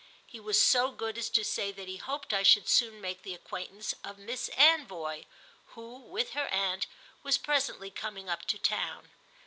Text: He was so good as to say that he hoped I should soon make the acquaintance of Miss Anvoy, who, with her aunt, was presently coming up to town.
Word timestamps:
He 0.25 0.39
was 0.39 0.59
so 0.59 0.89
good 0.89 1.15
as 1.19 1.29
to 1.29 1.43
say 1.45 1.71
that 1.73 1.87
he 1.87 1.97
hoped 1.97 2.33
I 2.33 2.41
should 2.41 2.67
soon 2.67 3.01
make 3.01 3.21
the 3.21 3.35
acquaintance 3.35 3.93
of 4.03 4.17
Miss 4.17 4.49
Anvoy, 4.57 5.25
who, 5.75 5.99
with 5.99 6.31
her 6.31 6.47
aunt, 6.47 6.87
was 7.21 7.37
presently 7.37 7.91
coming 7.91 8.27
up 8.27 8.45
to 8.47 8.57
town. 8.57 9.11